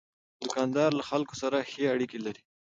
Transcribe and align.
دوکاندار 0.41 0.89
له 0.99 1.03
خلکو 1.09 1.33
سره 1.41 1.57
ښې 1.69 1.83
اړیکې 1.93 2.19
لري. 2.25 2.41